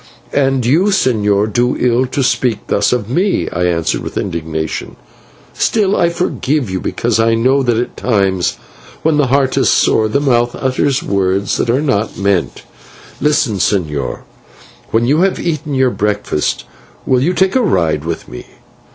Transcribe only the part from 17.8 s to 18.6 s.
with me?"